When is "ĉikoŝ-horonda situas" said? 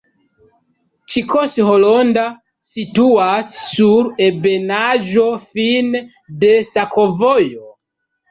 1.15-3.53